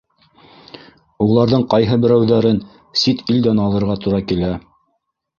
[1.25, 2.57] Уларҙың ҡайһы берәүҙәрен
[3.01, 4.51] сит илдән алырға тура килә.